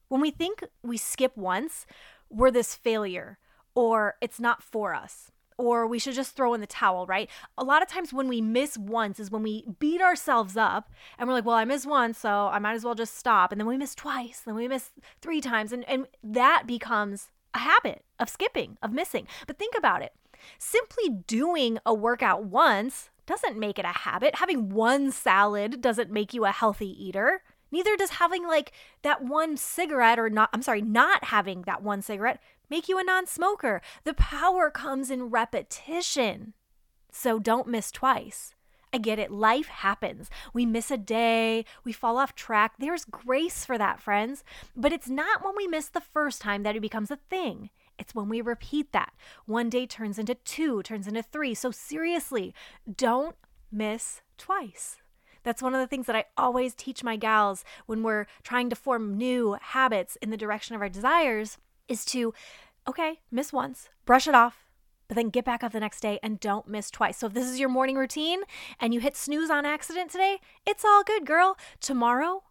When 0.07 0.21
we 0.21 0.31
think 0.31 0.63
we 0.83 0.97
skip 0.97 1.37
once, 1.37 1.85
we're 2.29 2.51
this 2.51 2.75
failure 2.75 3.37
or 3.75 4.15
it's 4.21 4.39
not 4.39 4.61
for 4.61 4.93
us 4.93 5.31
or 5.61 5.87
we 5.87 5.99
should 5.99 6.15
just 6.15 6.35
throw 6.35 6.53
in 6.53 6.61
the 6.61 6.67
towel, 6.67 7.05
right? 7.05 7.29
A 7.57 7.63
lot 7.63 7.81
of 7.81 7.87
times 7.87 8.11
when 8.11 8.27
we 8.27 8.41
miss 8.41 8.77
once 8.77 9.19
is 9.19 9.31
when 9.31 9.43
we 9.43 9.65
beat 9.79 10.01
ourselves 10.01 10.57
up 10.57 10.91
and 11.17 11.27
we're 11.27 11.35
like, 11.35 11.45
well, 11.45 11.55
I 11.55 11.65
missed 11.65 11.87
once, 11.87 12.17
so 12.17 12.47
I 12.47 12.59
might 12.59 12.73
as 12.73 12.83
well 12.83 12.95
just 12.95 13.17
stop. 13.17 13.51
And 13.51 13.59
then 13.59 13.67
we 13.67 13.77
miss 13.77 13.95
twice, 13.95 14.41
then 14.45 14.55
we 14.55 14.67
miss 14.67 14.91
three 15.21 15.41
times. 15.41 15.71
And, 15.71 15.87
and 15.87 16.07
that 16.23 16.63
becomes 16.65 17.29
a 17.53 17.59
habit 17.59 18.03
of 18.19 18.29
skipping, 18.29 18.77
of 18.81 18.91
missing. 18.91 19.27
But 19.47 19.57
think 19.57 19.75
about 19.77 20.01
it 20.01 20.13
simply 20.57 21.09
doing 21.27 21.77
a 21.85 21.93
workout 21.93 22.45
once 22.45 23.09
doesn't 23.25 23.57
make 23.57 23.79
it 23.79 23.85
a 23.85 23.89
habit. 23.89 24.35
Having 24.35 24.69
one 24.69 25.11
salad 25.11 25.81
doesn't 25.81 26.11
make 26.11 26.33
you 26.33 26.45
a 26.45 26.51
healthy 26.51 26.89
eater. 27.03 27.43
Neither 27.71 27.95
does 27.95 28.11
having 28.11 28.45
like 28.45 28.73
that 29.03 29.23
one 29.23 29.55
cigarette 29.55 30.19
or 30.19 30.29
not, 30.29 30.49
I'm 30.53 30.61
sorry, 30.61 30.81
not 30.81 31.25
having 31.25 31.61
that 31.63 31.81
one 31.81 32.01
cigarette 32.01 32.41
make 32.71 32.89
you 32.89 32.97
a 32.97 33.03
non 33.03 33.27
smoker. 33.27 33.81
The 34.05 34.15
power 34.15 34.71
comes 34.71 35.11
in 35.11 35.25
repetition. 35.25 36.53
So 37.11 37.37
don't 37.37 37.67
miss 37.67 37.91
twice. 37.91 38.55
I 38.93 38.97
get 38.97 39.19
it. 39.19 39.31
Life 39.31 39.67
happens. 39.67 40.29
We 40.53 40.65
miss 40.65 40.89
a 40.89 40.97
day, 40.97 41.65
we 41.83 41.93
fall 41.93 42.17
off 42.17 42.33
track. 42.33 42.73
There's 42.79 43.05
grace 43.05 43.63
for 43.63 43.77
that, 43.77 43.99
friends. 44.01 44.43
But 44.75 44.91
it's 44.91 45.09
not 45.09 45.43
when 45.45 45.55
we 45.55 45.67
miss 45.67 45.89
the 45.89 46.01
first 46.01 46.41
time 46.41 46.63
that 46.63 46.75
it 46.75 46.81
becomes 46.81 47.11
a 47.11 47.19
thing. 47.29 47.69
It's 47.99 48.15
when 48.15 48.29
we 48.29 48.41
repeat 48.41 48.91
that. 48.93 49.13
One 49.45 49.69
day 49.69 49.85
turns 49.85 50.17
into 50.17 50.35
two, 50.35 50.81
turns 50.81 51.07
into 51.07 51.21
three. 51.21 51.53
So 51.53 51.71
seriously, 51.71 52.53
don't 52.97 53.35
miss 53.71 54.21
twice. 54.37 54.97
That's 55.43 55.61
one 55.61 55.73
of 55.73 55.79
the 55.79 55.87
things 55.87 56.05
that 56.07 56.15
I 56.15 56.25
always 56.37 56.73
teach 56.73 57.03
my 57.03 57.15
gals 57.15 57.63
when 57.85 58.03
we're 58.03 58.27
trying 58.43 58.69
to 58.69 58.75
form 58.75 59.17
new 59.17 59.57
habits 59.59 60.17
in 60.21 60.29
the 60.29 60.37
direction 60.37 60.75
of 60.75 60.81
our 60.81 60.89
desires 60.89 61.57
is 61.91 62.05
to, 62.05 62.33
okay, 62.87 63.19
miss 63.29 63.51
once, 63.53 63.89
brush 64.05 64.27
it 64.27 64.33
off, 64.33 64.65
but 65.07 65.15
then 65.15 65.29
get 65.29 65.43
back 65.43 65.63
up 65.63 65.73
the 65.73 65.79
next 65.79 65.99
day 65.99 66.19
and 66.23 66.39
don't 66.39 66.67
miss 66.67 66.89
twice. 66.89 67.17
So 67.17 67.27
if 67.27 67.33
this 67.33 67.49
is 67.49 67.59
your 67.59 67.69
morning 67.69 67.97
routine 67.97 68.41
and 68.79 68.93
you 68.93 69.01
hit 69.01 69.17
snooze 69.17 69.49
on 69.49 69.65
accident 69.65 70.09
today, 70.09 70.39
it's 70.65 70.85
all 70.85 71.03
good, 71.03 71.25
girl. 71.25 71.57
Tomorrow, 71.81 72.43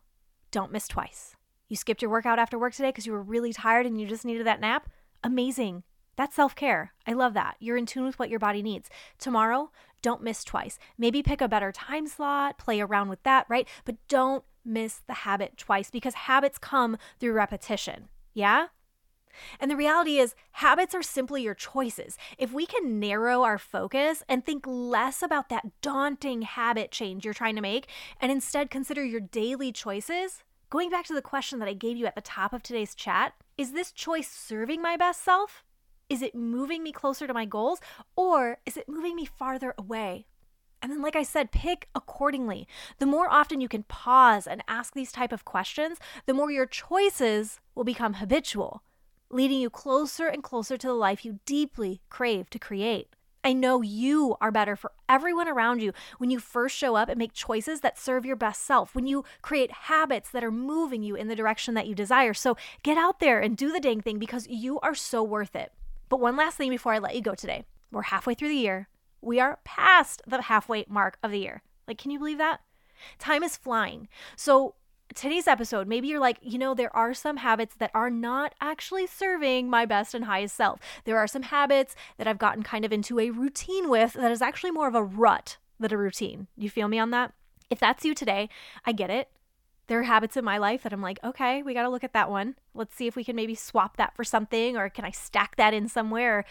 don't 0.51 0.71
miss 0.71 0.87
twice. 0.87 1.37
You 1.69 1.77
skipped 1.77 2.03
your 2.03 2.11
workout 2.11 2.39
after 2.39 2.59
work 2.59 2.75
today 2.75 2.89
because 2.89 3.07
you 3.07 3.13
were 3.13 3.23
really 3.23 3.53
tired 3.53 3.87
and 3.87 3.99
you 3.99 4.07
just 4.07 4.27
needed 4.27 4.47
that 4.47 4.61
nap? 4.61 4.91
Amazing. 5.25 5.85
That's 6.17 6.37
self 6.37 6.55
care. 6.55 6.93
I 7.07 7.15
love 7.15 7.33
that. 7.33 7.57
You're 7.61 7.79
in 7.79 7.87
tune 7.87 8.05
with 8.05 8.19
what 8.19 8.29
your 8.29 8.39
body 8.39 8.61
needs. 8.61 8.91
Tomorrow, 9.19 9.71
don't 10.03 10.23
miss 10.23 10.45
twice. 10.45 10.79
Maybe 10.99 11.23
pick 11.23 11.41
a 11.41 11.49
better 11.49 11.73
time 11.73 12.07
slot, 12.07 12.59
play 12.59 12.81
around 12.81 13.09
with 13.09 13.23
that, 13.23 13.47
right? 13.49 13.67
But 13.87 13.97
don't 14.09 14.45
miss 14.65 15.01
the 15.07 15.15
habit 15.15 15.57
twice 15.57 15.91
because 15.91 16.13
habits 16.15 16.59
come 16.59 16.99
through 17.19 17.33
repetition. 17.33 18.09
Yeah? 18.35 18.67
And 19.59 19.71
the 19.71 19.77
reality 19.77 20.19
is, 20.19 20.35
habits 20.53 20.95
are 20.95 21.03
simply 21.03 21.43
your 21.43 21.55
choices. 21.55 22.17
If 22.39 22.53
we 22.53 22.67
can 22.67 23.01
narrow 23.01 23.43
our 23.43 23.59
focus 23.59 24.23
and 24.29 24.45
think 24.45 24.65
less 24.67 25.23
about 25.23 25.49
that 25.49 25.81
daunting 25.83 26.43
habit 26.43 26.91
change 26.91 27.25
you're 27.25 27.35
trying 27.35 27.57
to 27.57 27.63
make, 27.63 27.87
and 28.21 28.31
instead 28.31 28.71
consider 28.71 29.05
your 29.05 29.21
daily 29.21 29.73
choices, 29.73 30.43
going 30.71 30.91
back 30.91 31.05
to 31.07 31.15
the 31.15 31.23
question 31.23 31.59
that 31.59 31.69
I 31.69 31.75
gave 31.75 31.97
you 31.97 32.07
at 32.07 32.15
the 32.15 32.21
top 32.21 32.53
of 32.53 32.63
today's 32.63 32.95
chat, 32.95 33.35
is 33.59 33.73
this 33.73 33.93
choice 33.93 34.29
serving 34.29 34.81
my 34.81 34.97
best 34.97 35.23
self? 35.23 35.65
Is 36.09 36.23
it 36.23 36.35
moving 36.35 36.83
me 36.83 36.93
closer 36.93 37.27
to 37.27 37.35
my 37.35 37.45
goals? 37.45 37.81
Or 38.17 38.59
is 38.67 38.77
it 38.77 38.89
moving 38.89 39.15
me 39.15 39.25
farther 39.25 39.75
away? 39.79 40.27
And 40.83 40.91
then 40.91 41.03
like 41.03 41.17
I 41.17 41.23
said, 41.23 41.53
pick 41.53 41.89
accordingly. 41.95 42.67
The 42.99 43.07
more 43.07 43.31
often 43.31 43.61
you 43.61 43.69
can 43.69 43.83
pause 43.85 44.47
and 44.47 44.65
ask 44.67 44.95
these 44.95 45.13
type 45.13 45.33
of 45.33 45.45
questions, 45.45 45.99
the 46.27 46.35
more 46.35 46.51
your 46.51 46.67
choices 46.67 47.61
will 47.75 47.85
become 47.85 48.15
habitual 48.15 48.83
leading 49.31 49.61
you 49.61 49.71
closer 49.71 50.27
and 50.27 50.43
closer 50.43 50.77
to 50.77 50.87
the 50.89 50.93
life 50.93 51.25
you 51.25 51.39
deeply 51.47 52.01
crave 52.09 52.51
to 52.51 52.59
create. 52.59 53.15
I 53.43 53.55
know 53.55 53.81
you 53.81 54.37
are 54.41 54.51
better 54.51 54.77
for 54.77 54.93
everyone 55.09 55.49
around 55.49 55.81
you 55.81 55.93
when 56.19 56.31
you 56.31 56.39
first 56.39 56.77
show 56.77 56.95
up 56.95 57.09
and 57.09 57.19
make 57.19 57.33
choices 57.33 57.81
that 57.81 57.99
serve 57.99 58.27
your 58.27 58.37
best 58.37 58.63
self, 58.63 58.95
when 58.95 59.07
you 59.07 59.25
create 59.41 59.71
habits 59.71 60.31
that 60.31 60.45
are 60.45 60.51
moving 60.51 61.03
you 61.03 61.15
in 61.15 61.29
the 61.29 61.37
direction 61.37 61.73
that 61.75 61.87
you 61.87 61.95
desire. 61.95 62.35
So 62.35 62.57
get 62.83 62.99
out 62.99 63.19
there 63.19 63.41
and 63.41 63.57
do 63.57 63.73
the 63.73 63.81
dang 63.81 64.03
thing 64.03 64.19
because 64.19 64.47
you 64.49 64.79
are 64.81 64.95
so 64.95 65.23
worth 65.23 65.57
it. 65.57 65.73
But 66.11 66.21
one 66.21 66.37
last 66.37 66.59
thing 66.59 66.69
before 66.69 66.93
I 66.93 66.99
let 66.99 67.15
you 67.15 67.23
go 67.23 67.35
today. 67.35 67.65
We're 67.91 68.03
halfway 68.03 68.35
through 68.35 68.49
the 68.49 68.55
year. 68.55 68.89
We 69.23 69.41
are 69.41 69.59
past 69.65 70.23
the 70.27 70.43
halfway 70.43 70.85
mark 70.89 71.17
of 71.23 71.31
the 71.31 71.39
year. 71.39 71.63
Like, 71.89 71.99
can 71.99 72.11
you 72.11 72.19
believe 72.19 72.39
that? 72.39 72.61
Time 73.19 73.43
is 73.43 73.57
flying. 73.57 74.09
So 74.37 74.75
today's 75.15 75.49
episode, 75.49 75.89
maybe 75.89 76.09
you're 76.09 76.21
like, 76.21 76.39
you 76.43 76.59
know, 76.59 76.75
there 76.75 76.95
are 76.95 77.15
some 77.15 77.39
habits 77.39 77.75
that 77.77 77.91
are 77.95 78.11
not 78.11 78.55
actually 78.61 79.07
serving 79.07 79.69
my 79.69 79.87
best 79.87 80.15
and 80.15 80.25
highest 80.25 80.57
self. 80.57 80.81
There 81.05 81.19
are 81.19 81.27
some 81.27 81.43
habits 81.43 81.95
that 82.17 82.27
I've 82.27 82.39
gotten 82.39 82.63
kind 82.63 82.85
of 82.85 82.93
into 82.93 83.19
a 83.19 83.31
routine 83.31 83.89
with 83.89 84.15
that 84.15 84.31
is 84.31 84.43
actually 84.43 84.71
more 84.71 84.89
of 84.89 84.95
a 84.95 85.03
rut 85.03 85.59
than 85.79 85.93
a 85.93 85.97
routine. 85.97 86.47
You 86.57 86.71
feel 86.71 86.89
me 86.89 86.99
on 86.99 87.11
that? 87.11 87.33
If 87.71 87.79
that's 87.79 88.05
you 88.05 88.15
today, 88.15 88.49
I 88.85 88.93
get 88.93 89.11
it. 89.11 89.29
There 89.87 89.99
are 89.99 90.05
habits 90.05 90.37
in 90.37 90.45
my 90.45 90.59
life 90.59 90.85
that 90.85 90.93
I'm 90.93 91.03
like, 91.03 91.19
okay, 91.25 91.63
we 91.63 91.75
got 91.75 91.83
to 91.83 91.89
look 91.89 92.05
at 92.05 92.13
that 92.13 92.31
one. 92.31 92.55
Let's 92.75 92.95
see 92.95 93.09
if 93.09 93.17
we 93.17 93.25
can 93.25 93.35
maybe 93.35 93.55
swap 93.55 93.97
that 93.97 94.15
for 94.15 94.23
something 94.23 94.77
or 94.77 94.89
can 94.89 95.05
I 95.05 95.11
stack 95.11 95.57
that 95.57 95.75
in 95.75 95.89
somewhere? 95.89 96.45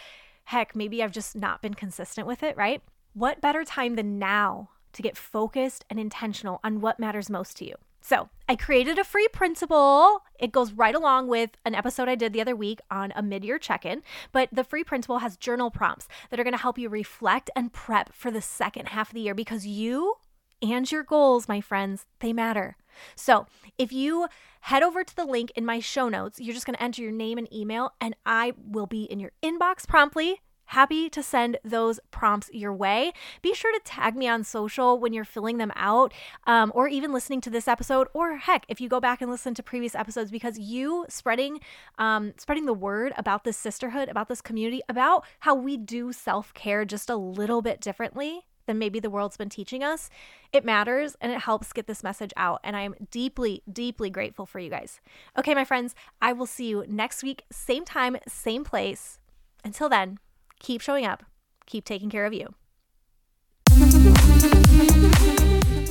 Heck, 0.45 0.75
maybe 0.75 1.01
I've 1.01 1.11
just 1.11 1.35
not 1.35 1.61
been 1.61 1.73
consistent 1.73 2.27
with 2.27 2.43
it, 2.43 2.57
right? 2.57 2.81
What 3.13 3.39
better 3.39 3.63
time 3.63 3.95
than 3.95 4.19
now 4.19 4.69
to 4.93 5.01
get 5.01 5.15
focused 5.15 5.85
and 5.89 5.99
intentional 5.99 6.59
on 6.63 6.81
what 6.81 6.99
matters 6.99 7.29
most 7.29 7.55
to 7.57 7.65
you? 7.65 7.75
So 8.01 8.29
I 8.47 8.55
created 8.55 8.97
a 8.97 9.03
free 9.03 9.27
principle. 9.31 10.23
It 10.39 10.51
goes 10.51 10.71
right 10.71 10.95
along 10.95 11.27
with 11.27 11.51
an 11.65 11.75
episode 11.75 12.07
I 12.07 12.15
did 12.15 12.33
the 12.33 12.41
other 12.41 12.55
week 12.55 12.79
on 12.89 13.11
a 13.15 13.21
mid 13.21 13.43
year 13.43 13.59
check 13.59 13.85
in. 13.85 14.01
But 14.31 14.49
the 14.51 14.63
free 14.63 14.83
principle 14.83 15.19
has 15.19 15.37
journal 15.37 15.69
prompts 15.69 16.07
that 16.29 16.39
are 16.39 16.43
going 16.43 16.53
to 16.55 16.61
help 16.61 16.77
you 16.77 16.89
reflect 16.89 17.49
and 17.55 17.73
prep 17.73 18.13
for 18.13 18.31
the 18.31 18.41
second 18.41 18.89
half 18.89 19.09
of 19.09 19.13
the 19.13 19.21
year 19.21 19.35
because 19.35 19.65
you 19.65 20.15
and 20.61 20.91
your 20.91 21.03
goals, 21.03 21.47
my 21.47 21.61
friends, 21.61 22.05
they 22.19 22.33
matter. 22.33 22.75
So 23.15 23.47
if 23.77 23.91
you 23.91 24.27
head 24.61 24.83
over 24.83 25.03
to 25.03 25.15
the 25.15 25.25
link 25.25 25.51
in 25.55 25.65
my 25.65 25.79
show 25.79 26.09
notes, 26.09 26.39
you're 26.39 26.53
just 26.53 26.65
going 26.65 26.75
to 26.75 26.83
enter 26.83 27.01
your 27.01 27.11
name 27.11 27.37
and 27.37 27.51
email, 27.53 27.91
and 28.01 28.15
I 28.25 28.53
will 28.57 28.87
be 28.87 29.03
in 29.03 29.19
your 29.19 29.31
inbox 29.41 29.87
promptly 29.87 30.41
Happy 30.69 31.09
to 31.09 31.23
send 31.23 31.57
those 31.63 31.99
prompts 32.11 32.49
your 32.53 32.71
way. 32.71 33.11
Be 33.41 33.55
sure 33.55 33.73
to 33.73 33.79
tag 33.83 34.15
me 34.15 34.27
on 34.27 34.43
social 34.43 34.99
when 34.99 35.13
you're 35.13 35.25
filling 35.25 35.57
them 35.57 35.71
out 35.75 36.13
um, 36.45 36.71
or 36.75 36.87
even 36.87 37.11
listening 37.11 37.41
to 37.41 37.49
this 37.49 37.67
episode 37.67 38.07
or 38.13 38.37
heck 38.37 38.65
if 38.67 38.79
you 38.79 38.87
go 38.87 38.99
back 38.99 39.19
and 39.19 39.31
listen 39.31 39.55
to 39.55 39.63
previous 39.63 39.95
episodes 39.95 40.29
because 40.29 40.59
you 40.59 41.07
spreading 41.09 41.59
um, 41.97 42.33
spreading 42.37 42.67
the 42.67 42.73
word 42.73 43.13
about 43.17 43.45
this 43.45 43.57
sisterhood 43.57 44.09
about 44.09 44.27
this 44.29 44.41
community 44.41 44.81
about 44.87 45.25
how 45.39 45.55
we 45.55 45.75
do 45.75 46.13
self-care 46.13 46.85
just 46.85 47.09
a 47.09 47.15
little 47.15 47.63
bit 47.63 47.81
differently 47.81 48.45
than 48.67 48.77
maybe 48.77 48.99
the 48.99 49.09
world's 49.09 49.37
been 49.37 49.49
teaching 49.49 49.83
us. 49.83 50.11
It 50.53 50.63
matters 50.63 51.17
and 51.19 51.31
it 51.31 51.39
helps 51.39 51.73
get 51.73 51.87
this 51.87 52.03
message 52.03 52.31
out. 52.37 52.59
And 52.63 52.75
I'm 52.75 52.93
deeply, 53.09 53.63
deeply 53.71 54.11
grateful 54.11 54.45
for 54.45 54.59
you 54.59 54.69
guys. 54.69 55.01
Okay, 55.35 55.55
my 55.55 55.65
friends, 55.65 55.95
I 56.21 56.33
will 56.33 56.45
see 56.45 56.67
you 56.67 56.85
next 56.87 57.23
week, 57.23 57.45
same 57.51 57.83
time, 57.83 58.17
same 58.27 58.63
place. 58.63 59.17
Until 59.65 59.89
then, 59.89 60.19
keep 60.59 60.81
showing 60.81 61.05
up, 61.05 61.23
keep 61.65 61.85
taking 61.85 62.09
care 62.09 62.25
of 62.25 62.33
you. 62.33 62.53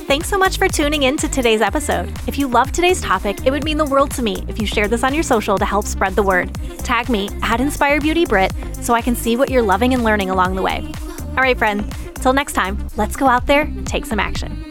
Thanks 0.09 0.27
so 0.27 0.39
much 0.39 0.57
for 0.57 0.67
tuning 0.67 1.03
in 1.03 1.17
to 1.17 1.27
today's 1.27 1.61
episode. 1.61 2.11
If 2.27 2.39
you 2.39 2.47
love 2.47 2.71
today's 2.71 2.99
topic, 2.99 3.45
it 3.45 3.51
would 3.51 3.63
mean 3.63 3.77
the 3.77 3.85
world 3.85 4.09
to 4.11 4.23
me 4.23 4.43
if 4.47 4.59
you 4.59 4.65
shared 4.65 4.89
this 4.89 5.03
on 5.03 5.13
your 5.13 5.21
social 5.21 5.57
to 5.59 5.65
help 5.65 5.85
spread 5.85 6.15
the 6.15 6.23
word. 6.23 6.51
Tag 6.79 7.09
me 7.09 7.29
at 7.43 7.61
Inspire 7.61 7.99
Beauty 7.99 8.25
Britt 8.25 8.51
so 8.81 8.95
I 8.95 9.01
can 9.01 9.15
see 9.15 9.37
what 9.37 9.51
you're 9.51 9.61
loving 9.61 9.93
and 9.93 10.03
learning 10.03 10.31
along 10.31 10.55
the 10.55 10.63
way. 10.63 10.83
All 11.29 11.43
right, 11.43 11.57
friend, 11.57 11.95
till 12.15 12.33
next 12.33 12.53
time, 12.53 12.87
let's 12.97 13.15
go 13.15 13.27
out 13.27 13.45
there 13.45 13.71
take 13.85 14.05
some 14.05 14.19
action. 14.19 14.68